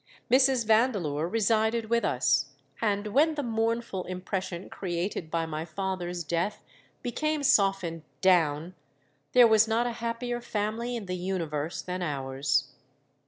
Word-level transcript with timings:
Mrs. 0.31 0.65
Vandeleur 0.65 1.27
resided 1.27 1.91
with 1.91 2.03
us; 2.03 2.47
and, 2.81 3.05
when 3.13 3.35
the 3.35 3.43
mournful 3.43 4.03
impression 4.05 4.67
created 4.67 5.29
by 5.29 5.45
my 5.45 5.63
father's 5.63 6.23
death 6.23 6.63
became 7.03 7.43
softened 7.43 8.01
down, 8.19 8.73
there 9.33 9.45
was 9.47 9.67
not 9.67 9.85
a 9.85 9.91
happier 10.01 10.41
family 10.41 10.95
in 10.95 11.05
the 11.05 11.15
universe 11.15 11.83
than 11.83 12.01
ours. 12.01 12.69